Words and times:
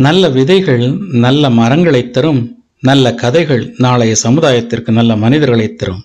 நல்ல 0.00 0.28
விதைகள் 0.28 0.98
நல்ல 1.12 1.50
மரங்களைத் 1.50 2.12
தரும் 2.12 2.64
நல்ல 2.80 3.14
கதைகள் 3.14 3.74
நாளைய 3.78 4.14
சமுதாயத்திற்கு 4.22 4.90
நல்ல 4.90 5.16
மனிதர்களை 5.16 5.74
தரும். 5.74 6.04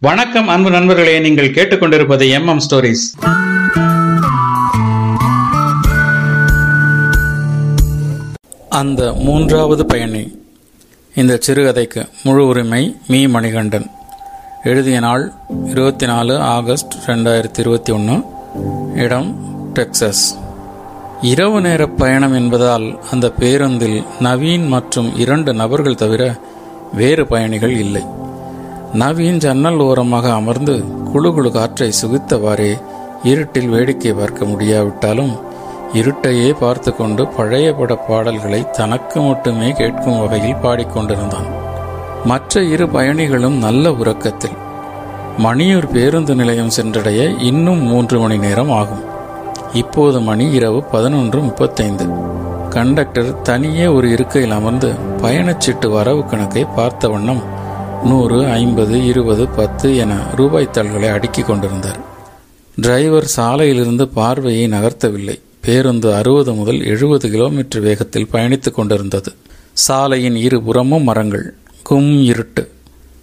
வணக்கம் 0.00 0.48
அன்பு 0.48 0.70
நண்பர்களே. 0.70 1.18
நீங்கள் 1.18 1.50
கேட்டுக்கொண்டிருப்பது 1.50 2.30
எம் 2.30 2.46
எம் 2.46 2.60
ஸ்டோரிஸ். 2.70 3.28
அந்த 8.68 9.12
மூன்றாவது 9.12 9.86
பயணி 9.86 10.40
இந்த 11.14 11.38
சிறுகதைக்கு 11.46 12.08
முழு 12.24 12.46
உரிமை 12.46 12.96
மீ. 13.06 13.26
மணிகண்டன். 13.26 13.86
எழுதிய 14.64 15.00
நாள் 15.00 15.32
இருபத்தி 15.64 16.06
நாலு 16.06 16.38
ஆகஸ்ட் 16.38 16.92
ரெண்டாயிரத்தி 17.06 17.58
இருபத்தி 17.58 17.92
ஒன்று 17.92 18.22
இடம் 18.94 19.52
டெக்சஸ். 19.74 20.24
இரவு 21.22 21.60
நேர 21.60 21.86
பயணம் 21.86 22.34
என்பதால் 22.34 22.98
அந்த 23.12 23.30
பேருந்தில் 23.30 24.04
நவீன் 24.20 24.66
மற்றும் 24.66 25.16
இரண்டு 25.16 25.54
நபர்கள் 25.54 25.94
தவிர 25.94 26.34
வேறு 26.92 27.26
பயணிகள் 27.26 27.76
இல்லை. 27.76 28.04
நவீன் 28.92 29.36
ஜன்னல் 29.36 29.78
ஓரமாக 29.78 30.32
அமர்ந்து 30.32 30.84
குழு 31.12 31.34
குழு 31.34 31.50
காற்றை 31.52 31.92
சுகித்தவாறே 32.02 32.80
இருட்டில் 33.22 33.68
வேடிக்கை 33.68 34.12
பார்க்க 34.12 34.44
முடியாவிட்டாலும் 34.44 35.32
இருட்டையே 35.94 36.54
பார்த்து 36.60 36.96
கொண்டு 36.96 37.26
பழைய 37.26 37.72
பட 37.72 37.94
பாடல்களை 37.94 38.70
தனக்கு 38.70 39.20
மட்டுமே 39.20 39.70
கேட்கும் 39.70 40.20
வகையில் 40.20 40.62
பாடிக்கொண்டிருந்தான். 40.62 41.48
மற்ற 42.24 42.62
இரு 42.62 42.88
பயணிகளும் 42.88 43.58
நல்ல 43.58 43.92
உறக்கத்தில். 43.92 44.56
மணியூர் 45.38 45.92
பேருந்து 45.92 46.34
நிலையம் 46.34 46.70
சென்றடைய 46.70 47.22
இன்னும் 47.24 47.82
மூன்று 47.82 48.20
மணி 48.20 48.38
நேரம் 48.38 48.70
ஆகும். 48.70 49.04
இப்போது 49.74 50.20
மணி 50.20 50.50
இரவு 50.50 50.82
பதினொன்று 50.82 51.40
முப்பத்தைந்து. 51.40 52.06
கண்டக்டர் 52.70 53.42
தனியே 53.42 53.86
ஒரு 53.86 54.10
இருக்கையில் 54.10 54.50
அமர்ந்து 54.50 54.92
பயணச்சீட்டு 55.22 55.90
வரவு 55.90 56.26
கணக்கை 56.26 56.64
பார்த்த 56.64 57.08
வண்ணம் 57.08 57.42
நூறு 58.04 58.46
ஐம்பது 58.46 59.06
இருபது 59.06 59.48
பத்து 59.48 59.96
என 59.96 60.22
ரூபாய் 60.36 60.70
தாள்களை 60.70 61.08
அடுக்கி 61.08 61.42
கொண்டிருந்தார். 61.42 61.98
டிரைவர் 62.80 63.30
சாலையிலிருந்து 63.36 64.04
பார்வையை 64.14 64.68
நகர்த்தவில்லை. 64.68 65.40
பேருந்து 65.60 66.14
அறுபது 66.14 66.52
முதல் 66.52 66.84
எழுபது 66.84 67.30
கிலோமீட்டர் 67.30 67.80
வேகத்தில் 67.80 68.28
பயணித்துக் 68.32 68.74
கொண்டிருந்தது. 68.74 69.32
சாலையின் 69.72 70.36
இருபுறமும் 70.36 71.02
மரங்கள் 71.02 71.54
கும் 71.82 72.22
இருட்டு. 72.22 72.70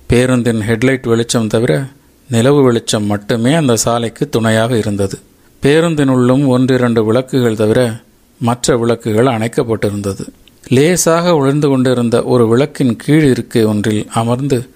பேருந்தின் 0.08 0.60
ஹெட்லைட் 0.60 1.08
வெளிச்சம் 1.08 1.48
தவிர 1.48 1.84
நிலவு 2.30 2.64
வெளிச்சம் 2.64 3.06
மட்டுமே 3.06 3.54
அந்த 3.54 3.76
சாலைக்கு 3.76 4.30
துணையாக 4.30 4.78
இருந்தது. 4.78 5.20
பேருந்தினுள்ளும் 5.62 6.48
ஒன்றிரண்டு 6.48 7.06
விளக்குகள் 7.06 7.56
தவிர 7.56 8.02
மற்ற 8.40 8.78
விளக்குகள் 8.78 9.26
அணைக்கப்பட்டிருந்தது. 9.26 10.28
லேசாக 10.68 11.32
உழந்து 11.32 11.68
கொண்டிருந்த 11.68 12.24
ஒரு 12.24 12.48
விளக்கின் 12.48 12.96
கீழ் 12.96 13.24
இருக்கை 13.24 13.64
ஒன்றில் 13.64 14.08
அமர்ந்து 14.14 14.70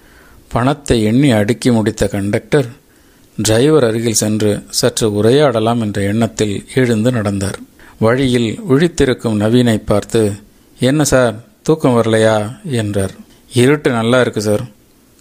பணத்தை 0.48 1.02
எண்ணி 1.02 1.30
அடுக்கி 1.30 1.70
முடித்த 1.70 2.06
கண்டக்டர் 2.06 2.66
டிரைவர் 3.42 3.84
அருகில் 3.84 4.12
சென்று 4.12 4.62
சற்று 4.68 5.22
உரையாடலாம் 5.22 5.80
என்ற 5.80 6.02
எண்ணத்தில் 6.02 6.66
எழுந்து 6.74 7.10
நடந்தார். 7.10 7.58
வழியில் 7.98 8.60
விழித்திருக்கும் 8.70 9.40
நவீனை 9.40 9.82
பார்த்து 9.84 10.32
என்ன 10.80 11.04
சார் 11.04 11.34
தூக்கம் 11.62 11.96
வரலையா? 11.96 12.56
என்றார். 12.64 13.10
இருட்டு 13.52 13.90
நல்லா 13.90 14.20
இருக்கு 14.20 14.40
சார். 14.40 14.60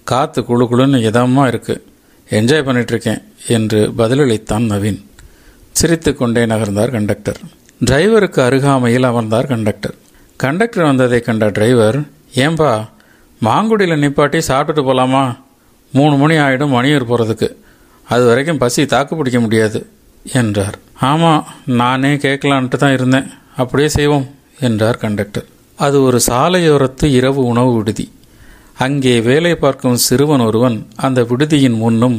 காற்று 0.03 0.45
குழு 0.45 0.65
குழுன்னு 0.65 1.11
இதமாக 1.11 1.47
இருக்கு. 1.47 1.85
என்ஜாய் 2.29 2.65
பண்ணிட்டு 2.65 2.91
இருக்கேன் 2.91 3.21
என்று 3.47 3.93
பதிலளித்தான் 3.97 4.69
நவீன். 4.73 5.01
சிரித்து 5.79 6.11
கொண்டே 6.15 6.43
நகர்ந்தார் 6.45 6.93
கண்டக்டர் 6.95 7.39
டிரைவருக்கு 7.81 8.39
அருகாமையில் 8.45 9.07
அமர்ந்தார் 9.09 9.47
கண்டக்டர் 9.53 9.95
கண்டக்டர் 10.39 10.87
வந்ததை 10.89 11.19
கண்ட 11.21 11.45
டிரைவர் 11.49 11.97
ஏம்பா 12.43 12.71
மாங்குடியில் 13.41 14.01
நிப்பாட்டி 14.03 14.39
சாப்பிட்டுட்டு 14.49 14.83
போகலாமா 14.89 15.23
மூணு 15.93 16.15
மணி 16.15 16.35
ஆகிடும் 16.37 16.73
மணியூர் 16.75 17.09
போகிறதுக்கு 17.09 17.49
அது 18.07 18.23
வரைக்கும் 18.25 18.61
பசி 18.63 18.81
தாக்கு 18.85 19.13
பிடிக்க 19.15 19.39
முடியாது 19.39 19.79
என்றார். 20.25 20.77
ஆமாம் 21.09 21.45
நானே 21.79 22.11
கேட்கலான்ட்டு 22.15 22.77
தான் 22.83 22.95
இருந்தேன். 22.97 23.27
அப்படியே 23.55 23.89
செய்வோம் 23.89 24.25
என்றார் 24.59 24.97
கண்டக்டர் 24.97 25.47
அது 25.79 25.97
ஒரு 26.01 26.19
சாலையோரத்து 26.27 27.05
இரவு 27.19 27.41
உணவு 27.45 27.71
விடுதி. 27.77 28.05
அங்கே 28.77 29.13
வேலை 29.21 29.53
பார்க்கும் 29.55 30.01
சிறுவன் 30.05 30.43
ஒருவன் 30.47 30.77
அந்த 30.95 31.21
விடுதியின் 31.23 31.77
முன்னும் 31.83 32.17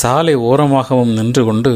சாலை 0.00 0.34
ஓரமாகவும் 0.48 1.14
நின்று 1.18 1.44
கொண்டு 1.44 1.72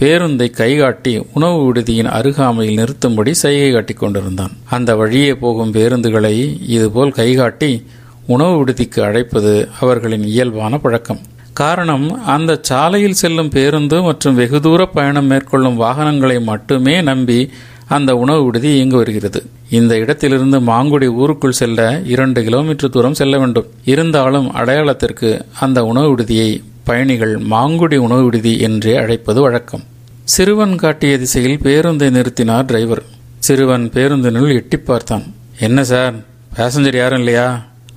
பேருந்தை 0.00 0.50
கைகாட்டி 0.50 1.26
உணவு 1.34 1.56
விடுதியின் 1.62 2.08
அருகாமையில் 2.08 2.74
நிறுத்தும்படி 2.74 3.34
சைகை 3.34 3.72
காட்டிக் 3.72 3.98
கொண்டிருந்தான். 3.98 4.50
அந்த 4.64 4.96
வழியே 4.96 5.34
போகும் 5.34 5.72
பேருந்துகளை 5.72 6.60
இதுபோல் 6.66 7.12
கைகாட்டி 7.12 7.84
உணவு 8.26 8.58
விடுதிக்கு 8.58 9.02
அழைப்பது 9.02 9.68
அவர்களின் 9.80 10.24
இயல்பான 10.24 10.78
பழக்கம். 10.78 11.18
காரணம் 11.52 12.24
அந்த 12.24 12.58
சாலையில் 12.62 13.12
செல்லும் 13.12 13.48
பேருந்து 13.48 14.02
மற்றும் 14.02 14.34
வெகு 14.34 14.60
தூர 14.60 14.86
பயணம் 14.86 15.26
மேற்கொள்ளும் 15.26 15.76
வாகனங்களை 15.76 16.40
மட்டுமே 16.40 17.00
நம்பி 17.00 17.50
அந்த 17.88 18.16
உணவு 18.16 18.44
விடுதி 18.44 18.74
இயங்கி 18.74 18.96
வருகிறது. 18.96 19.46
இந்த 19.70 19.96
இடத்திலிருந்து 19.96 20.60
மாங்குடி 20.60 21.06
ஊருக்குள் 21.06 21.52
செல்ல 21.52 22.00
இரண்டு 22.04 22.44
கிலோமீட்டர் 22.44 22.90
தூரம் 22.90 23.14
செல்ல 23.14 23.38
வேண்டும். 23.38 23.66
இருந்தாலும் 23.84 24.54
அடையாளத்திற்கு 24.54 25.40
அந்த 25.60 25.84
உணவு 25.84 26.08
விடுதியை 26.08 26.62
பயணிகள் 26.88 27.34
மாங்குடி 27.50 27.96
உணவு 27.96 28.24
விடுதி 28.24 28.58
என்றே 28.58 28.96
அழைப்பது 28.96 29.40
வழக்கம். 29.40 29.84
சிறுவன் 30.24 30.76
காட்டிய 30.76 31.18
திசையில் 31.18 31.60
பேருந்தை 31.62 32.06
நிறுத்தினார் 32.16 32.64
டிரைவர். 32.64 33.02
சிறுவன் 33.38 33.90
பேருந்தினுள் 33.94 34.54
எட்டி 34.54 34.76
பார்த்தான். 34.76 35.34
என்ன 35.58 35.84
சார்? 35.84 36.14
பேசஞ்சர் 36.56 36.96
யாரும் 36.96 37.18
இல்லையா? 37.18 37.46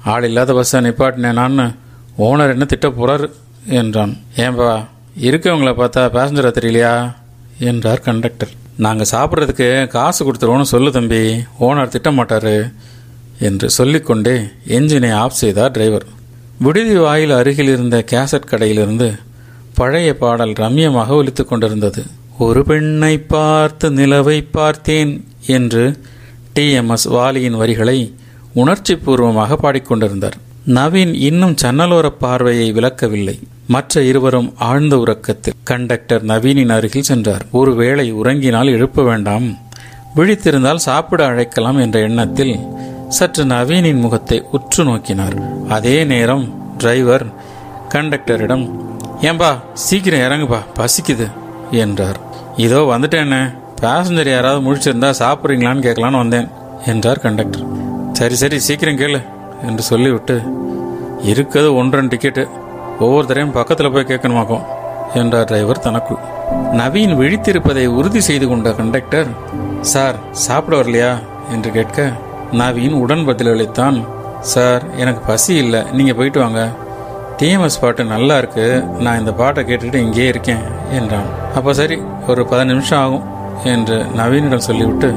ஆள் 0.04 0.24
இல்லாத 0.24 0.54
பஸ்ஸை 0.54 0.82
நிப்பாட்டினேனான்னு 0.82 1.76
ஓனர் 2.18 2.52
என்ன 2.52 2.66
திட்ட 2.66 2.88
போறாரு? 2.88 3.28
என்றான். 3.66 4.18
ஏன்பா 4.36 4.86
இருக்கவங்கள 5.20 5.72
பார்த்தா 5.74 6.04
பேசஞ்சரா 6.18 6.52
தெரியலையா? 6.58 7.16
என்றார் 7.60 8.00
கண்டக்டர் 8.00 8.54
நாங்கள் 8.78 9.12
சாப்பிட்றதுக்கு 9.12 9.88
காசு 9.88 10.22
கொடுத்துருவோன்னு 10.26 10.72
சொல்லு 10.74 10.92
தம்பி. 10.92 11.22
ஓனர் 11.60 11.94
திட்டமாட்டாரு 11.96 12.74
என்று 13.40 13.70
சொல்லிக்கொண்டே 13.70 14.36
என்ஜினை 14.68 15.12
ஆஃப் 15.14 15.42
செய்தார் 15.44 15.72
டிரைவர் 15.72 16.06
விடுதி 16.64 16.96
வாயில் 16.96 17.32
அருகில் 17.32 17.68
இருந்த 17.68 17.98
கேசட் 18.12 18.50
கடையிலிருந்து 18.50 19.08
பழைய 19.74 20.10
பாடல் 20.18 20.52
ரம்யமாக 20.52 21.10
ஒலித்து 21.20 21.44
கொண்டிருந்தது. 21.46 22.02
ஒரு 22.38 22.66
பெண்ணை 22.66 23.18
பார்த்து 23.18 23.92
நிலவை 23.92 24.48
பார்த்தேன் 24.52 25.26
என்று 25.48 25.84
டிஎம்எஸ் 26.56 27.08
வாலியின் 27.16 27.58
வரிகளை 27.62 27.98
உணர்ச்சி 28.54 28.96
பூர்வமாக 28.96 29.56
பாடிக்கொண்டிருந்தார் 29.56 30.38
நவீன் 30.68 31.14
இன்னும் 31.14 31.56
சன்னலோர 31.62 32.08
பார்வையை 32.20 32.72
விளக்கவில்லை. 32.72 33.40
மற்ற 33.68 34.04
இருவரும் 34.04 34.54
ஆழ்ந்த 34.58 34.98
உறக்கத்தில் 34.98 35.58
கண்டக்டர் 35.64 36.26
நவீனின் 36.26 36.76
அருகில் 36.78 37.10
சென்றார். 37.12 37.46
ஒருவேளை 37.52 38.14
உறங்கினால் 38.14 38.74
எழுப்ப 38.78 39.04
வேண்டாம். 39.04 39.48
விழித்திருந்தால் 40.16 40.86
சாப்பிட 40.88 41.26
அழைக்கலாம் 41.26 41.78
என்ற 41.78 42.00
எண்ணத்தில் 42.00 42.54
சற்று 43.18 43.44
நவீனின் 43.46 44.00
முகத்தை 44.00 44.38
உற்று 44.52 44.82
நோக்கினார். 44.84 45.36
அதே 45.70 46.04
நேரம் 46.04 46.46
டிரைவர் 46.78 47.26
கண்டக்டரிடம் 47.94 48.64
ஏன்பா 49.22 49.50
சீக்கிரம் 49.86 50.24
இறங்குப்பா 50.28 50.60
பசிக்குது 50.78 51.28
என்றார். 51.84 52.20
இதோ 52.66 52.80
வந்துட்டேன்னு 52.94 53.42
பேசஞ்சர் 53.82 54.32
யாராவது 54.34 54.62
முழிச்சிருந்தா 54.68 55.10
சாப்பிட்றீங்களான்னு 55.22 55.86
கேட்கலான்னு 55.88 56.22
வந்தேன் 56.24 56.48
என்றார் 56.86 57.20
கண்டக்டர். 57.20 57.66
சரி 58.14 58.36
சரி 58.36 58.60
சீக்கிரம் 58.60 59.00
கேளு 59.02 59.22
என்று 59.68 59.84
சொல்லிவிட்டு 59.92 60.38
இருக்கிறது 61.32 61.70
ஒன்றரை 61.76 62.08
டிக்கெட்டு 62.08 62.44
ஒவ்வொருத்தரையும் 63.00 63.56
பக்கத்தில் 63.60 63.94
போய் 63.94 64.10
கேட்கணுமாக்கும் 64.12 64.66
என்றார் 65.14 65.46
டிரைவர் 65.46 65.86
தனக்குள். 65.88 66.22
நவீன் 66.82 67.14
விழித்திருப்பதை 67.22 67.86
உறுதி 68.00 68.22
செய்து 68.22 68.48
கொண்ட 68.48 68.70
கண்டக்டர் 68.74 69.30
சார் 69.94 70.18
சாப்பிட 70.32 70.76
வரலையா? 70.82 71.12
என்று 71.54 71.70
கேட்க 71.72 72.12
நவீன் 72.60 72.96
உடன் 73.02 73.26
பதிலளித்தான் 73.28 73.98
சார் 74.54 74.84
எனக்கு 75.02 75.22
பசி 75.28 75.54
இல்லை. 75.64 75.82
நீங்கள் 75.98 76.18
போயிட்டு 76.20 76.40
வாங்க. 76.40 76.62
டிஎம்எஸ் 77.40 77.80
பாட்டு 77.82 78.04
நல்லா 78.04 78.38
இருக்கு. 78.38 78.66
நான் 79.04 79.20
இந்த 79.20 79.32
பாட்டை 79.32 79.62
கேட்டுட்டு 79.64 80.00
இங்கேயே 80.06 80.28
இருக்கேன் 80.28 80.64
என்றான். 80.98 81.30
அப்போ 81.58 81.74
சரி 81.80 81.98
ஒரு 82.28 82.42
பதினஞ்சு 82.52 82.74
நிமிஷம் 82.74 83.02
ஆகும் 83.04 83.26
என்று 83.74 83.98
நவீனிடம் 84.20 84.68
சொல்லிவிட்டு 84.68 85.10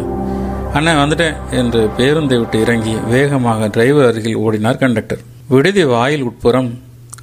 அண்ணன் 0.77 1.01
வந்துட்டேன் 1.03 1.37
என்று 1.61 1.81
பேருந்தை 1.99 2.37
விட்டு 2.39 2.61
இறங்கி 2.61 2.95
வேகமாக 3.15 3.69
டிரைவர் 3.75 4.09
அருகில் 4.11 4.41
ஓடினார் 4.45 4.83
கண்டக்டர். 4.85 5.23
விடுதி 5.49 5.85
வாயில் 5.85 6.27
உட்புறம் 6.29 6.71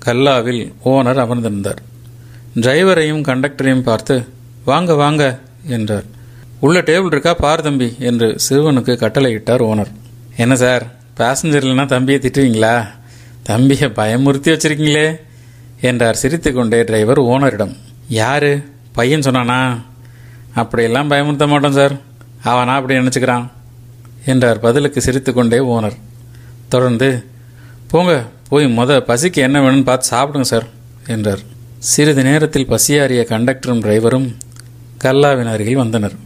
கல்லாவில் 0.06 0.64
ஓனர் 0.92 1.22
அமர்ந்திருந்தார். 1.26 1.82
டிரைவரையும் 2.64 3.26
கண்டக்டரையும் 3.30 3.88
பார்த்து 3.90 4.16
வாங்க 4.66 4.94
வாங்க 4.94 5.24
என்றார். 5.78 6.08
உள்ள 6.62 6.80
டேபிள் 6.80 7.14
இருக்கா? 7.14 7.34
பார் 7.34 7.62
தம்பி 7.62 7.96
என்று 8.00 8.28
சிறுவனுக்கு 8.50 8.94
கட்டளையிட்டார் 9.04 9.64
ஓனர். 9.70 9.92
என்ன 10.38 10.56
சார் 10.56 10.84
பேசஞ்சர் 11.18 11.66
இல்லைன்னா 11.66 11.86
தம்பியை 11.86 12.20
திட்டுவீங்களா 12.22 12.88
தம்பியை 13.44 13.90
பயமுறுத்தி 13.90 14.50
வச்சிருக்கீங்களே 14.54 15.08
என்றார் 15.82 16.16
சிரித்துக்கொண்டே 16.16 16.84
டிரைவர் 16.84 17.20
ஓனரிடம். 17.20 17.74
யாரு? 18.08 18.52
பையன் 18.92 19.20
சொன்னானா? 19.20 19.60
அப்படியெல்லாம் 20.54 21.12
பயமுறுத்த 21.12 21.48
மாட்டோம் 21.48 21.78
சார். 21.80 21.96
அவனா 22.44 22.74
அப்படி 22.76 23.00
நினச்சிக்கிறான் 23.00 23.46
என்றார் 24.26 24.60
பதிலுக்கு 24.60 25.02
சிரித்துக்கொண்டே 25.02 25.60
ஓனர். 25.60 25.98
தொடர்ந்து 26.70 27.26
போங்க 27.88 28.14
போய் 28.50 28.66
மொத 28.66 28.92
பசிக்கு 29.10 29.40
என்ன 29.48 29.60
வேணும்னு 29.62 29.84
பார்த்து 29.84 30.12
சாப்பிடுங்க 30.16 30.42
சார் 30.42 30.68
என்றார். 31.08 31.40
சிறிது 31.78 32.24
நேரத்தில் 32.24 32.70
பசியாறிய 32.70 33.22
கண்டக்டரும் 33.34 33.84
டிரைவரும் 33.86 34.28
கல்லாவின் 34.98 35.54
அருகில் 35.54 35.82
வந்தனர். 35.84 36.18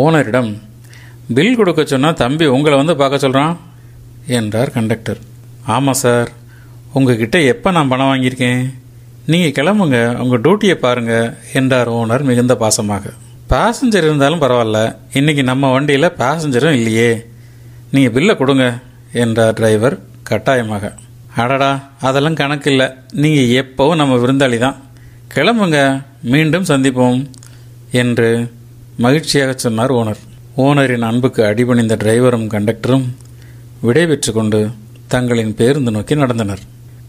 ஓனரிடம் 0.00 0.50
பில் 1.36 1.56
கொடுக்க 1.56 1.84
சொன்னால் 1.84 2.18
தம்பி 2.20 2.46
உங்களை 2.46 2.76
வந்து 2.76 2.94
பார்க்க 3.00 3.24
சொல்கிறான் 3.24 3.54
என்றார் 4.26 4.70
கண்டக்டர். 4.70 5.18
ஆமாம் 5.74 5.98
சார். 6.02 6.30
உங்ககிட்ட 6.92 7.40
எப்போ 7.40 7.70
நான் 7.70 7.90
பணம் 7.92 8.10
வாங்கியிருக்கேன்? 8.10 8.62
நீங்கள் 9.26 9.54
கிளம்புங்க. 9.58 9.98
உங்கள் 10.22 10.40
டியூட்டியை 10.44 10.74
பாருங்கள் 10.74 11.34
என்றார் 11.52 11.88
ஓனர் 11.88 12.22
மிகுந்த 12.22 12.54
பாசமாக. 12.54 13.12
பேசஞ்சர் 13.52 14.06
இருந்தாலும் 14.08 14.42
பரவாயில்ல. 14.44 14.80
இன்றைக்கி 15.12 15.42
நம்ம 15.42 15.70
வண்டியில் 15.72 16.16
பேசஞ்சரும் 16.22 16.78
இல்லையே. 16.78 17.10
நீங்கள் 17.90 18.14
பில்லை 18.16 18.36
கொடுங்க 18.36 18.66
என்றார் 19.12 19.54
டிரைவர் 19.54 19.98
கட்டாயமாக. 20.22 20.94
அடடா 21.42 21.70
அதெல்லாம் 22.00 22.34
கணக்கு 22.34 22.70
இல்லை. 22.70 22.88
நீங்கள் 23.10 23.52
எப்போவும் 23.62 24.00
நம்ம 24.02 24.16
விருந்தாளி 24.16 24.58
தான் 24.58 24.80
கிளம்புங்க. 25.34 26.02
மீண்டும் 26.22 26.68
சந்திப்போம் 26.72 27.20
என்று 27.90 28.52
மகிழ்ச்சியாக 28.96 29.52
சொன்னார் 29.56 29.92
ஓனர். 29.92 30.20
ஓனரின் 30.56 31.00
அன்புக்கு 31.00 31.44
அடிபணிந்த 31.44 31.96
டிரைவரும் 31.96 32.46
கண்டக்டரும் 32.46 33.04
விடைபெற்று 33.82 34.32
கொண்டு 34.32 34.68
தங்களின் 35.08 35.54
பேருந்து 35.54 35.90
நோக்கி 35.90 36.14
நடந்தனர். 36.14 36.58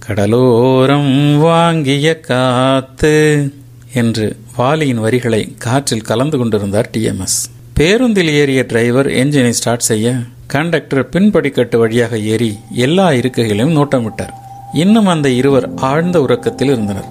கடலோரம் 0.07 1.37
வாங்கிய 1.37 2.19
காத்து 2.19 3.51
என்று 3.93 4.37
வாலியின் 4.57 4.99
வரிகளை 4.99 5.53
காற்றில் 5.57 6.01
கலந்து 6.01 6.37
கொண்டிருந்தார் 6.37 6.89
டிஎம்எஸ் 6.97 7.37
பேருந்தில் 7.73 8.29
ஏறிய 8.29 8.63
டிரைவர் 8.63 9.07
என்ஜினை 9.07 9.49
ஸ்டார்ட் 9.49 9.79
செய்ய 9.79 10.13
கண்டக்டர் 10.47 11.09
பின்படிக்கட்டு 11.09 11.77
வழியாக 11.77 12.17
ஏறி 12.17 12.57
எல்லா 12.71 13.09
இருக்கைகளையும் 13.09 13.77
நோட்டமிட்டார். 13.77 14.33
இன்னும் 14.73 15.05
அந்த 15.05 15.29
இருவர் 15.29 15.73
ஆழ்ந்த 15.75 16.21
உறக்கத்தில் 16.21 16.67
இருந்தனர். 16.67 17.05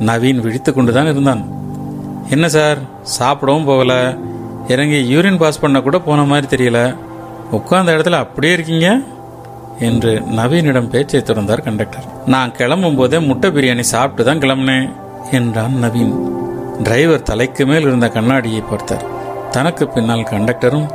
நவீன் 0.00 0.40
விழித்து 0.40 0.72
கொண்டுதான் 0.72 1.10
இருந்தான். 1.10 1.59
என்ன 2.30 2.48
சார்? 2.48 2.78
சாப்பிடவும் 3.02 3.64
போகல. 3.64 4.14
இறங்கி 4.68 5.16
யூரின் 5.16 5.38
பாஸ் 5.38 5.60
பண்ண 5.60 5.80
கூட 5.80 5.98
போன 5.98 6.24
மாதிரி 6.24 6.46
தெரியல. 6.56 6.96
உட்கார்ந்த 7.50 7.92
இடத்துல 7.92 8.10
அப்படியே 8.10 8.52
இருக்கீங்க? 8.52 9.00
என்று 9.78 10.20
நவீனிடம் 10.20 10.88
பேச்சை 10.88 11.20
தொடர்ந்தார் 11.20 11.62
கண்டக்டர் 11.62 12.04
நான் 12.26 12.52
கிளம்பும் 12.52 12.96
போதே 12.96 13.18
முட்டை 13.18 13.50
பிரியாணி 13.50 13.80
சாப்பிட்டு 13.80 14.24
தான் 14.24 14.38
கிளம்புனேன் 14.38 14.92
என்றான் 15.30 15.74
நவீன். 15.82 16.12
டிரைவர் 16.82 17.22
தலைக்கு 17.22 17.66
மேல் 17.66 17.82
இருந்த 17.82 18.08
கண்ணாடியை 18.08 18.60
பார்த்தார். 18.60 19.04
தனக்கு 19.50 19.88
பின்னால் 19.88 20.28
கண்டக்டரும் 20.30 20.90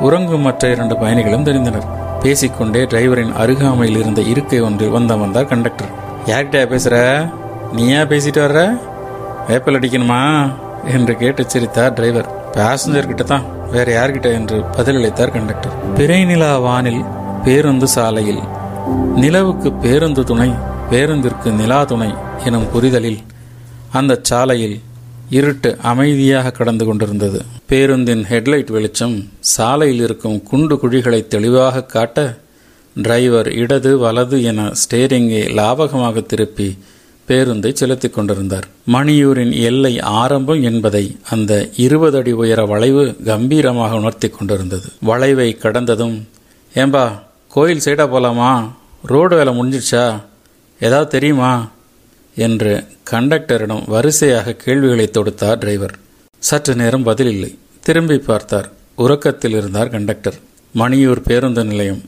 உறங்கும் 0.00 0.40
மற்ற 0.40 0.70
இரண்டு 0.70 0.96
பயணிகளும் 0.96 1.44
தெரிந்தனர். 1.44 1.88
பேசிக்கொண்டே 2.22 2.84
டிரைவரின் 2.84 3.32
அருகாமையில் 3.32 3.98
இருந்த 3.98 4.20
இருக்கை 4.20 4.60
ஒன்றில் 4.60 4.88
வந்த 4.88 5.16
வந்தார் 5.16 5.44
கண்டக்டர் 5.44 5.88
யார்கிட்டயா 6.26 6.74
பேசுற? 6.74 7.28
நீயா 7.72 8.00
பேசிட்டு 8.00 8.40
வர்ற? 8.46 8.80
வேப்பல் 9.48 9.78
அடிக்கணுமா? 9.78 10.52
என்று 10.84 11.16
கேட்டு 11.16 11.44
சிரித்தார் 11.48 11.94
டிரைவர் 11.94 12.28
பேசஞ்சர் 12.52 13.06
கிட்ட 13.06 13.22
தான் 13.22 13.46
வேற 13.70 13.92
யார்கிட்ட 13.92 14.32
என்று 14.32 14.58
பதிலளித்தார் 14.60 15.32
கண்டக்டர் 15.32 15.94
பிறை 15.96 16.24
நிலா 16.24 16.58
வானில் 16.58 17.04
பேருந்து 17.44 17.88
சாலையில் 17.88 18.42
நிலவுக்கு 19.16 19.72
பேருந்து 19.72 20.24
துணை 20.24 20.50
பேருந்திற்கு 20.90 21.50
நிலா 21.50 21.84
துணை 21.84 22.14
எனும் 22.44 22.70
புரிதலில் 22.70 23.18
அந்த 23.92 24.20
சாலையில் 24.22 24.80
இருட்டு 25.30 25.78
அமைதியாக 25.82 26.50
கடந்து 26.50 26.84
கொண்டிருந்தது. 26.86 27.44
பேருந்தின் 27.66 28.24
ஹெட்லைட் 28.24 28.70
வெளிச்சம் 28.70 29.28
சாலையில் 29.38 30.00
இருக்கும் 30.00 30.42
குண்டு 30.42 30.74
குழிகளை 30.74 31.26
தெளிவாக 31.26 31.82
காட்ட 31.84 32.38
டிரைவர் 32.96 33.48
இடது 33.52 33.98
வலது 33.98 34.42
என 34.42 34.72
ஸ்டேரிங்கை 34.72 35.42
லாபகமாக 35.54 36.20
திருப்பி 36.20 36.78
பேருந்தை 37.28 37.72
செலுத்திக் 37.72 38.14
கொண்டிருந்தார். 38.14 38.66
மணியூரின் 38.92 39.62
எல்லை 39.62 40.00
ஆரம்பம் 40.00 40.62
என்பதை 40.62 41.16
அந்த 41.30 41.68
இருபது 41.76 42.18
அடி 42.18 42.32
உயர 42.32 42.64
வளைவு 42.64 43.16
கம்பீரமாக 43.24 43.94
உணர்த்தி 43.94 44.28
கொண்டிருந்தது. 44.28 44.88
வளைவை 45.00 45.58
கடந்ததும் 45.58 46.28
ஏம்பா 46.74 47.22
கோயில் 47.48 47.80
சைடா 47.84 48.06
போலாமா? 48.06 48.72
ரோடு 49.02 49.36
வேலை 49.36 49.58
முடிஞ்சிடுச்சா 49.58 50.22
ஏதாவது 50.80 51.10
தெரியுமா? 51.10 51.70
என்று 52.36 52.84
கண்டக்டரிடம் 53.10 53.84
வரிசையாக 53.86 54.52
கேள்விகளை 54.52 55.10
தொடுத்தார் 55.12 55.58
டிரைவர். 55.58 55.94
சற்று 56.38 56.74
நேரம் 56.74 57.02
பதில் 57.02 57.28
இல்லை. 57.28 57.58
திரும்பி 57.80 58.18
பார்த்தார். 58.18 58.70
உறக்கத்தில் 58.94 59.50
இருந்தார் 59.50 59.88
கண்டக்டர். 59.88 60.34
மணியூர் 60.74 61.20
பேருந்து 61.24 61.64
நிலையம். 61.64 62.02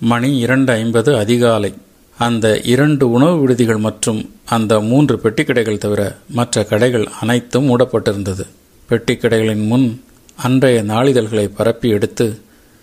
மணி 0.00 0.38
இரண்டு 0.38 0.72
ஐம்பது 0.72 1.16
அதிகாலை. 1.16 1.74
அந்த 2.18 2.46
இரண்டு 2.72 3.10
உணவு 3.10 3.40
விடுதிகள் 3.40 3.76
மற்றும் 3.76 4.20
அந்த 4.44 4.80
மூன்று 4.80 5.20
பெட்டிக்கடைகள் 5.24 5.78
தவிர 5.78 6.02
மற்ற 6.28 6.64
கடைகள் 6.64 7.06
அனைத்தும் 7.20 7.66
மூடப்பட்டிருந்தது. 7.68 8.44
பெட்டி 8.88 9.14
கடைகளின் 9.14 9.64
முன் 9.66 10.02
அன்றைய 10.36 10.82
நாளிதழ்களை 10.82 11.50
பரப்பி 11.56 11.88
எடுத்து 11.88 12.26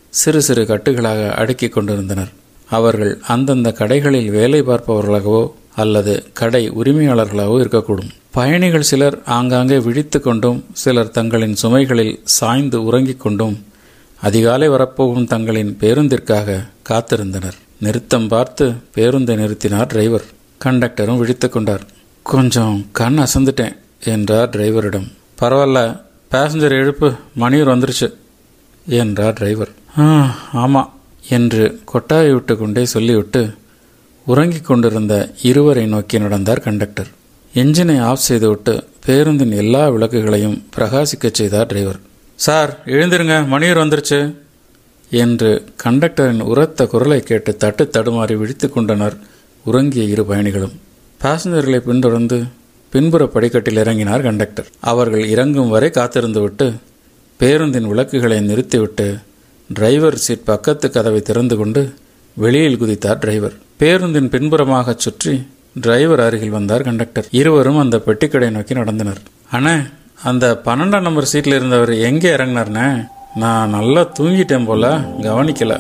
சிறு 0.09 0.41
சிறு 0.41 0.63
கட்டுகளாக 0.63 1.29
அடுக்கிக் 1.31 1.71
கொண்டிருந்தனர். 1.71 2.31
அவர்கள் 2.69 3.13
அந்தந்த 3.27 3.69
கடைகளில் 3.79 4.29
வேலை 4.37 4.61
பார்ப்பவர்களாகவோ 4.61 5.51
அல்லது 5.75 6.13
கடை 6.33 6.63
உரிமையாளர்களாகவோ 6.71 7.57
இருக்கக்கூடும். 7.63 8.11
பயணிகள் 8.31 8.89
சிலர் 8.91 9.17
ஆங்காங்கே 9.37 9.77
விழித்து 9.77 10.21
கொண்டும் 10.21 10.65
சிலர் 10.71 11.11
தங்களின் 11.11 11.55
சுமைகளில் 11.61 12.15
சாய்ந்து 12.23 12.83
உறங்கிக் 12.83 13.19
கொண்டும் 13.19 13.65
அதிகாலை 14.21 14.67
வரப்போகும் 14.67 15.27
தங்களின் 15.27 15.77
பேருந்திற்காக 15.81 16.67
காத்திருந்தனர். 16.89 17.59
நிறுத்தம் 17.79 18.27
பார்த்து 18.27 18.69
பேருந்தை 18.69 19.35
நிறுத்தினார் 19.35 19.87
டிரைவர். 19.87 20.23
கண்டக்டரும் 20.65 21.17
விழித்து 21.17 21.49
கொண்டார். 21.49 21.85
கொஞ்சம் 22.21 22.85
கண் 22.91 23.19
அசந்துட்டேன் 23.19 23.75
என்றார் 24.03 24.49
டிரைவரிடம். 24.49 25.11
பரவாயில்ல 25.41 26.01
பேசஞ்சர் 26.31 26.73
எழுப்பு 26.73 27.15
மணியூர் 27.39 27.71
வந்துருச்சு 27.73 28.13
என்றார் 28.87 29.33
டிரைவர். 29.33 29.69
ஆ 29.99 30.35
ஆமாம் 30.53 30.99
என்று 31.29 31.79
கொட்டாயை 31.85 32.31
விட்டு 32.31 32.57
கொண்டே 32.57 32.85
சொல்லிவிட்டு 32.85 33.53
உறங்கிக் 34.25 34.65
கொண்டிருந்த 34.65 35.33
இருவரை 35.41 35.85
நோக்கி 35.85 36.19
நடந்தார் 36.19 36.59
கண்டக்டர். 36.59 37.07
என்ஜினை 37.53 38.01
ஆஃப் 38.01 38.17
செய்துவிட்டு 38.17 38.87
பேருந்தின் 39.05 39.51
எல்லா 39.51 39.89
விளக்குகளையும் 39.89 40.63
பிரகாசிக்கச் 40.77 41.33
செய்தார் 41.33 41.65
டிரைவர். 41.65 41.99
சார் 42.35 42.79
எழுந்திருங்க 42.85 43.47
மணியூர் 43.47 43.81
வந்துருச்சு. 43.83 44.33
என்று 45.23 45.49
கண்டக்டரின் 45.83 46.43
உரத்த 46.51 46.87
குரலை 46.93 47.19
கேட்டு 47.29 47.51
தட்டு 47.63 47.83
தடுமாறி 47.95 48.35
விழித்து 48.41 48.67
கொண்டனர் 48.69 49.15
உறங்கிய 49.65 50.03
இரு 50.13 50.23
பயணிகளும். 50.29 50.75
பாசஞ்சர்களை 51.21 51.79
பின்தொடர்ந்து 51.87 52.37
பின்புற 52.93 53.23
படிக்கட்டில் 53.35 53.81
இறங்கினார் 53.83 54.25
கண்டக்டர். 54.27 54.67
அவர்கள் 54.91 55.23
இறங்கும் 55.33 55.71
வரை 55.75 55.89
காத்திருந்துவிட்டு 55.89 56.67
பேருந்தின் 57.39 57.87
விளக்குகளை 57.91 58.37
நிறுத்திவிட்டு 58.49 59.07
டிரைவர் 59.69 60.17
சீட் 60.25 60.49
பக்கத்து 60.51 60.87
கதவை 60.91 61.21
திறந்து 61.21 61.55
கொண்டு 61.57 61.81
வெளியில் 62.37 62.79
குதித்தார் 62.81 63.21
டிரைவர். 63.23 63.55
பேருந்தின் 63.81 64.31
பின்புறமாக 64.33 64.95
சுற்றி 64.97 65.33
டிரைவர் 65.83 66.21
அருகில் 66.25 66.55
வந்தார் 66.57 66.85
கண்டக்டர். 66.87 67.27
இருவரும் 67.39 67.79
அந்த 67.83 67.97
பெட்டிக்கடை 68.05 68.49
நோக்கி 68.49 68.73
நடந்தனர். 68.73 69.21
அண்ணே 69.51 69.75
அந்த 70.29 70.45
பன்னெண்டாம் 70.65 71.07
நம்பர் 71.07 71.31
சீட்டில் 71.31 71.57
இருந்தவர் 71.59 71.93
எங்கே 72.09 72.29
இறங்கினார்ண்ணே? 72.35 72.87
நான் 73.41 73.73
நல்லா 73.75 74.01
தூங்கிட்டேன் 74.17 74.67
போல 74.67 74.85
கவனிக்கல 75.25 75.73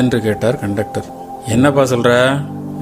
என்று 0.00 0.18
கேட்டார் 0.24 0.58
கண்டக்டர் 0.62 1.06
என்னப்பா 1.54 1.82
சொல்ற? 1.92 2.10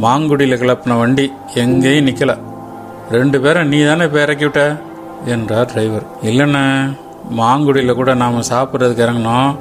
மாங்குடியில் 0.04 0.60
கிளப்பின 0.62 0.96
வண்டி 1.00 1.26
எங்கேயும் 1.62 2.08
நிக்கல. 2.08 2.32
ரெண்டு 3.16 3.40
பேரும் 3.44 3.68
நீ 3.72 3.78
தானே 3.84 4.06
இப்போ 4.08 4.20
இறக்கி 4.22 4.44
விட்ட? 4.44 4.62
என்றார் 5.34 5.68
டிரைவர் 5.72 6.06
இல்லைண்ணே 6.28 6.64
மாங்குடியில் 7.40 7.98
கூட 8.00 8.14
நாம் 8.22 8.48
சாப்பிட்றதுக்கு 8.50 9.04
இறங்கினோம். 9.06 9.52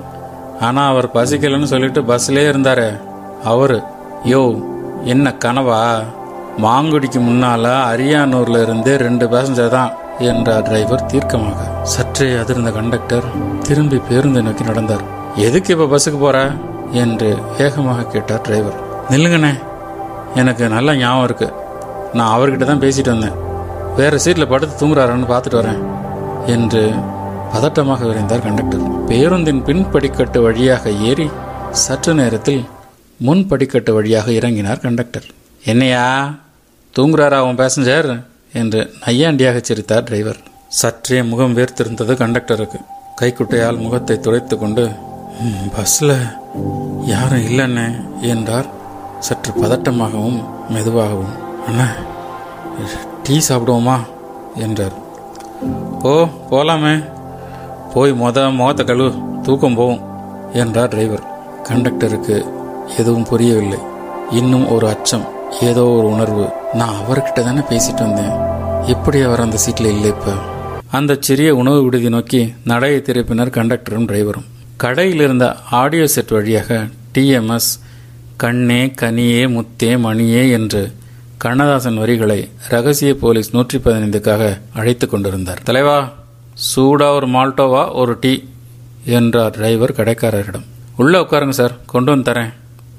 ஆனால் 0.67 0.89
அவர் 0.91 1.07
பசிக்கலைன்னு 1.17 1.71
சொல்லிட்டு 1.73 2.01
பஸ்லேயே 2.11 2.51
இருந்தார். 2.53 2.87
அவர் 3.51 3.77
யோ 4.31 4.41
என்ன 5.13 5.35
கனவா? 5.45 5.81
மாங்குடிக்கு 6.65 7.21
முன்னால் 7.27 7.71
அரியானூரில் 7.91 8.63
இருந்து 8.65 8.91
ரெண்டு 9.05 9.27
பேசஞ்சர் 9.35 9.75
தான். 9.77 9.93
என்றார் 10.19 10.63
டிரைவர் 10.63 11.05
தீர்க்கமாக. 11.05 11.83
சற்றே 11.83 12.31
அதிர்ந்த 12.31 12.71
கண்டக்டர் 12.71 13.23
திரும்பி 13.67 13.97
பேருந்தை 13.97 14.41
நோக்கி 14.41 14.63
நடந்தார். 14.63 15.01
எதுக்கு 15.35 15.77
இப்ப 15.77 15.85
பஸ்ஸுக்கு 15.85 16.19
போற? 16.19 16.51
என்று 16.91 17.37
வேகமாக 17.57 18.03
கேட்டார் 18.03 18.41
டிரைவர். 18.41 18.73
நில்லுங்கண்ணே 19.09 19.59
எனக்கு 20.35 20.67
நல்ல 20.67 20.95
ஞாபகம் 20.95 21.23
இருக்கு. 21.23 21.53
நான் 22.13 22.39
அவர்கிட்ட 22.39 22.63
தான் 22.63 22.79
பேசிட்டு 22.79 23.05
வந்தேன். 23.05 23.33
வேற 23.95 24.17
சீட்ல 24.17 24.49
படுத்து 24.49 24.87
தூங்குறாரான்னு 24.87 25.29
பார்த்துட்டு 25.29 25.61
வரேன் 25.61 25.81
என்று 26.45 26.93
பதட்டமாக 27.53 28.05
விரைந்தார் 28.05 28.41
கண்டக்டர். 28.41 29.07
பேருந்தின் 29.07 29.63
பின் 29.63 29.89
படிக்கட்டு 29.91 30.41
வழியாக 30.41 30.89
ஏறி 30.89 31.29
சற்று 31.71 32.13
நேரத்தில் 32.13 32.65
முன் 33.17 33.47
படிக்கட்டு 33.47 33.93
வழியாக 33.93 34.31
இறங்கினார் 34.31 34.79
கண்டக்டர். 34.79 35.23
என்னையா? 35.65 36.33
தூங்குறாரா 36.97 37.39
உன் 37.39 37.55
பேசஞ்சர் 37.55 38.23
என்று 38.61 38.81
நையாண்டியாக 39.05 39.61
சிரித்தார் 39.61 40.05
டிரைவர். 40.07 40.39
சற்றே 40.79 41.19
முகம் 41.23 41.55
வேர்த்திருந்தது 41.57 42.13
கண்டக்டருக்கு. 42.21 42.79
கைக்குட்டையால் 43.21 43.83
முகத்தை 43.83 44.15
துடைத்து 44.19 44.55
கொண்டு 44.57 44.83
பஸ்ல 45.75 46.11
யாரும் 47.05 47.45
இல்லைண்ணே 47.49 47.87
என்றார். 48.31 48.67
சற்று 49.19 49.51
பதட்டமாகவும் 49.61 50.39
மெதுவாகவும் 50.69 51.33
அண்ணா 51.67 51.87
டீ 53.23 53.35
சாப்பிடுவோமா? 53.47 53.97
என்றார். 54.55 54.95
ஓ 56.01 56.11
போலாமே. 56.49 56.95
போய் 57.93 58.11
மொத 58.23 58.39
முகத்தை 58.57 58.83
கழுவு 58.85 59.11
தூக்கம் 59.41 59.75
போகும் 59.75 60.03
என்றார் 60.53 60.91
டிரைவர். 60.93 61.23
கண்டக்டருக்கு 61.69 62.35
எதுவும் 62.97 63.29
புரியவில்லை. 63.29 63.79
இன்னும் 64.31 64.67
ஒரு 64.71 64.85
அச்சம் 64.87 65.25
ஏதோ 65.61 65.83
ஒரு 65.97 66.07
உணர்வு. 66.07 66.45
நான் 66.73 66.97
அவர்கிட்ட 67.01 67.39
தானே 67.43 67.61
பேசிட்டு 67.69 68.03
வந்தேன். 68.05 68.35
எப்படி 68.87 69.21
அவர் 69.21 69.39
அந்த 69.39 69.57
சீட்டில் 69.57 69.85
இல்லை 69.85 70.09
இப்போ. 70.09 70.33
அந்த 70.91 71.17
சிறிய 71.19 71.55
உணவு 71.55 71.83
விடுதி 71.83 72.09
நோக்கி 72.09 72.53
நடையை 72.63 73.01
திருப்பினர் 73.05 73.55
கண்டக்டரும் 73.57 74.07
டிரைவரும். 74.09 74.45
கடையில் 74.77 75.21
இருந்த 75.21 75.55
ஆடியோ 75.71 76.07
செட் 76.07 76.27
வழியாக 76.27 76.87
டிஎம்எஸ் 77.13 77.69
கண்ணே 78.37 78.93
கனியே 79.01 79.41
முத்தே 79.49 79.99
மணியே 79.99 80.51
என்று 80.51 80.93
கண்ணதாசன் 81.37 81.97
வரிகளை 81.97 82.49
ரகசிய 82.69 83.15
போலீஸ் 83.15 83.53
நூற்றி 83.53 83.77
பதினைந்துக்காக 83.77 84.59
அழைத்து 84.73 85.07
கொண்டிருந்தார். 85.07 85.61
தலைவா 85.63 86.13
சூடா 86.53 87.15
ஒரு 87.15 87.27
மால்டோவா 87.27 87.93
ஒரு 87.93 88.17
டீ 88.19 88.43
என்றார் 89.05 89.51
டிரைவர் 89.51 89.91
கடைக்காரரிடம். 89.91 90.65
உள்ளே 90.97 91.19
உட்காருங்க 91.19 91.49
சார் 91.49 91.77
கொண்டு 91.85 92.11
வந்து 92.11 92.31
தரேன் 92.31 92.53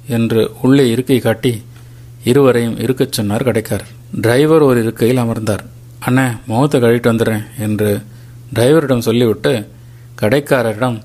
என்று 0.08 0.50
உள்ளே 0.62 0.88
இருக்கை 0.88 1.18
காட்டி 1.18 1.62
இருவரையும் 2.24 2.78
இருக்கச் 2.78 3.12
சொன்னார் 3.12 3.42
கடைக்காரர். 3.42 3.94
டிரைவர் 4.20 4.60
ஒரு 4.60 4.82
இருக்கையில் 4.82 5.16
அமர்ந்தார். 5.16 5.64
அண்ணே 6.00 6.36
முகத்தை 6.46 6.80
கழுவிட்டு 6.80 7.10
வந்துடுறேன் 7.12 7.44
என்று 7.58 8.02
டிரைவரிடம் 8.54 8.98
சொல்லிவிட்டு 8.98 9.68
கடைக்காரரிடம் 10.20 10.98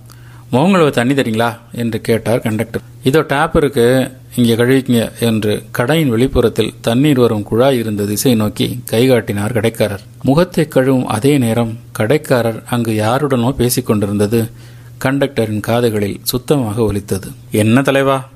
முகங்களுக்கு 0.51 0.89
தண்ணி 0.89 1.13
தரீங்களா? 1.13 1.57
என்று 1.71 2.01
கேட்டார் 2.01 2.41
கண்டக்டர். 2.41 2.81
இதோ 3.03 3.21
டேப் 3.21 3.55
இருக்கு 3.55 4.11
இங்கே 4.35 4.55
கழுவிக்கங்க 4.55 5.19
என்று 5.19 5.63
கடையின் 5.71 6.09
வெளிப்புறத்தில் 6.09 6.73
தண்ணீர் 6.81 7.19
வரும் 7.19 7.43
குழாய் 7.43 7.77
இருந்த 7.77 8.05
திசை 8.05 8.35
நோக்கி 8.35 8.81
கை 8.85 9.07
காட்டினார் 9.07 9.51
கடைக்காரர். 9.51 10.03
முகத்தை 10.23 10.67
கழுவும் 10.69 11.03
அதே 11.03 11.37
நேரம் 11.37 11.79
கடைக்காரர் 11.91 12.63
அங்கு 12.69 12.91
யாருடனோ 12.91 13.51
பேசிக் 13.51 13.85
கொண்டிருந்தது 13.85 14.51
கண்டக்டரின் 14.97 15.59
காதுகளில் 15.59 16.19
சுத்தமாக 16.23 16.81
ஒலித்தது. 16.81 17.31
என்ன 17.51 17.81
தலைவா? 17.81 18.29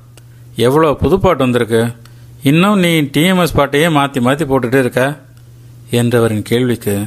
எவ்வளோ 0.55 0.97
புதுப்பாட்டு 1.01 1.37
வந்திருக்கு. 1.37 1.87
இன்னும் 2.43 2.79
நீ 2.79 3.01
டிஎம்எஸ் 3.01 3.55
பாட்டையே 3.55 3.91
மாற்றி 3.91 4.21
மாற்றி 4.21 4.45
போட்டுகிட்டே 4.45 4.79
இருக்க. 4.79 5.19
என்றவரின் 5.91 6.41
கேள்விக்கு 6.41 6.99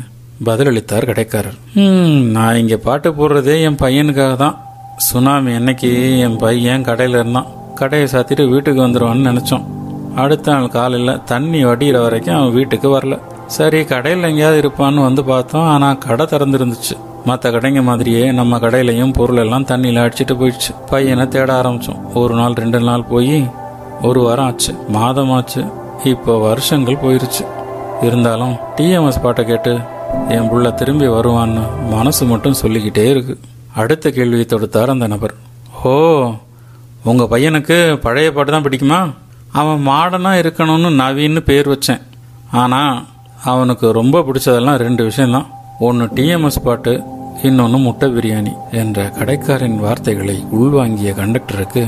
பதிலளித்தார் 0.45 1.07
கடைக்காரர். 1.07 1.55
"ம், 1.75 2.31
நான் 2.31 2.57
இங்கே 2.57 2.77
பாட்டு 2.77 3.13
போடுறதே 3.13 3.63
என் 3.63 3.77
பையனுக்காக 3.77 4.37
தான். 4.37 4.61
சுனாமி 4.97 5.55
அன்னைக்கு 5.55 6.19
என் 6.19 6.37
பையன் 6.37 6.83
கடையில் 6.83 7.19
இருந்தான். 7.19 7.47
கடையை 7.75 8.09
சாத்திட்டு 8.13 8.49
வீட்டுக்கு 8.49 8.83
வந்துடுவான்னு 8.83 9.29
நினச்சோம். 9.29 9.65
அடுத்த 10.17 10.53
நாள் 10.53 10.69
காலையில் 10.69 11.25
தண்ணி 11.25 11.65
வடிகிற 11.65 12.01
வரைக்கும் 12.01 12.35
அவன் 12.35 12.53
வீட்டுக்கு 12.53 12.99
வரல. 12.99 13.19
சரி 13.47 13.85
கடையில் 13.85 14.23
எங்கேயாவது 14.23 14.69
இருப்பான்னு 14.69 15.03
வந்து 15.03 15.25
பார்த்தோம். 15.25 15.67
ஆனால் 15.67 15.99
கடை 15.99 16.27
திறந்துருந்துச்சு. 16.27 16.97
மற்ற 17.25 17.51
கடைங்க 17.51 17.83
மாதிரியே 17.83 18.33
நம்ம 18.33 18.59
கடையிலையும் 18.59 19.13
பொருள் 19.13 19.37
எல்லாம் 19.37 19.65
தண்ணியில் 19.65 20.11
அடிச்சிட்டு 20.11 20.35
போயிடுச்சு. 20.35 20.75
பையனை 20.91 21.29
தேட 21.29 21.63
ஆரம்பித்தோம் 21.63 22.13
ஒரு 22.15 22.35
நாள் 22.35 22.53
ரெண்டு 22.53 22.81
நாள் 22.81 23.05
போய் 23.05 23.47
ஒரு 24.03 24.21
வாரம் 24.21 24.45
ஆச்சு. 24.45 24.75
மாதம் 24.89 25.31
ஆச்சு. 25.31 25.65
இப்போ 26.05 26.39
வருஷங்கள் 26.39 26.99
போயிருச்சு. 27.05 27.47
இருந்தாலும் 28.03 28.57
டிஎம்எஸ் 28.77 29.23
பாட்டை 29.23 29.45
கேட்டு 29.45 29.79
என் 30.29 30.49
புள்ள 30.51 30.75
திரும்பி 30.75 31.07
வருவான்னு 31.07 31.63
மனசு 31.91 32.25
மட்டும் 32.25 32.53
சொல்லிக்கிட்டே 32.53 33.11
இருக்கு. 33.11 33.39
அடுத்த 33.75 34.11
கேள்வியை 34.11 34.47
தொடுத்தார் 34.51 34.95
அந்த 34.95 35.07
நபர். 35.07 35.35
ஓ 35.83 35.93
உங்கள் 37.05 37.31
பையனுக்கு 37.33 37.97
பழைய 37.97 38.33
பாட்டு 38.33 38.53
தான் 38.53 38.63
பிடிக்குமா? 38.63 39.13
அவன் 39.53 39.87
மாடனாக 39.87 40.41
இருக்கணும்னு 40.43 40.91
நவீன்னு 41.03 41.41
பேர் 41.41 41.69
வச்சேன். 41.69 42.03
ஆனால் 42.53 43.05
அவனுக்கு 43.45 43.93
ரொம்ப 43.93 44.21
பிடிச்சதெல்லாம் 44.21 44.77
ரெண்டு 44.77 45.05
விஷயம்தான். 45.05 45.47
ஒன்று 45.79 46.07
டிஎம்எஸ் 46.07 46.65
பாட்டு 46.65 47.03
இன்னொன்று 47.43 47.79
முட்டை 47.79 48.09
பிரியாணி 48.11 48.53
என்ற 48.71 49.13
கடைக்காரின் 49.19 49.77
வார்த்தைகளை 49.77 50.45
உள்வாங்கிய 50.53 51.13
கண்டக்டருக்கு 51.21 51.83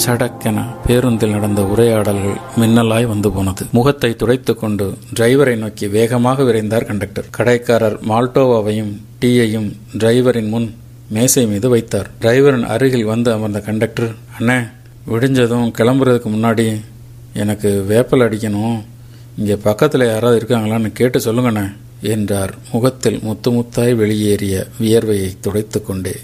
சடக்கென 0.00 0.58
பேருந்தில் 0.84 1.34
நடந்த 1.34 1.62
உரையாடல்கள் 1.62 2.38
மின்னலாய் 2.60 3.06
வந்து 3.10 3.28
போனது. 3.32 3.64
முகத்தை 3.76 4.10
துடைத்து 4.16 4.52
கொண்டு 4.54 4.86
டிரைவரை 5.18 5.56
நோக்கி 5.56 5.86
வேகமாக 5.86 6.42
விரைந்தார் 6.42 6.86
கண்டக்டர். 6.90 7.28
கடைக்காரர் 7.30 7.98
மால்டோவாவையும் 8.10 8.92
டீயையும் 9.22 9.68
டிரைவரின் 10.00 10.48
முன் 10.48 10.68
மேசை 11.08 11.46
மீது 11.46 11.68
வைத்தார். 11.68 12.08
டிரைவரின் 12.22 12.66
அருகில் 12.74 13.04
வந்து 13.04 13.32
அமர்ந்த 13.32 13.60
கண்டக்டர் 13.60 14.10
அண்ணே 14.38 14.58
விடிஞ்சதும் 15.12 15.68
கிளம்புறதுக்கு 15.78 16.30
முன்னாடி 16.36 16.66
எனக்கு 17.42 17.84
வேப்பல் 17.92 18.24
அடிக்கணும். 18.26 18.80
இங்கே 19.38 19.56
பக்கத்தில் 19.68 20.10
யாராவது 20.10 20.38
இருக்காங்களான்னு 20.40 20.92
கேட்டு 20.92 21.20
சொல்லுங்கண்ணே 21.20 21.66
என்றார். 22.00 22.54
முகத்தில் 22.72 23.20
முத்து 23.22 23.50
முத்தாய் 23.50 23.94
வெளியேறிய 23.94 24.66
வியர்வையை 24.80 25.32
துடைத்து 25.40 25.80
கொண்டே 25.82 26.14